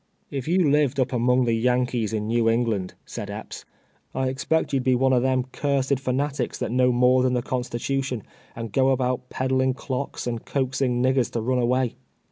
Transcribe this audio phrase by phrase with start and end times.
[0.31, 3.65] "If you lived u}) among the Yankees in Xew England," said Ej^ps,
[4.15, 8.23] "I expect you'd be one of them cursed fanatics that know more than the constitution,
[8.55, 11.97] and go about peddling clocks and coaxing uiggere to run away."